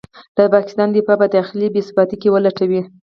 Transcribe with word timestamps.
د 0.35 0.37
پاکستان 0.53 0.87
دفاع 0.95 1.17
په 1.21 1.27
داخلي 1.35 1.67
بې 1.73 1.81
ثباتۍ 1.87 2.15
کې 2.21 2.29
ولټوي. 2.35 2.81